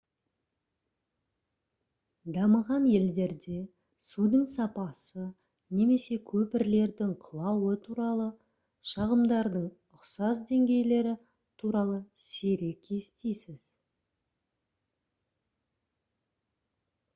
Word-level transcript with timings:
дамыған 2.37 2.87
елдерде 2.91 3.57
судың 4.05 4.45
сапасы 4.53 5.25
немесе 5.81 6.17
көпірлердің 6.31 7.11
құлауы 7.27 7.75
туралы 7.83 8.25
шағымдардың 8.93 9.67
ұқсас 9.99 10.41
деңгейлері 10.53 11.13
туралы 11.65 11.99
сирек 12.31 12.93
естисіз 13.01 13.67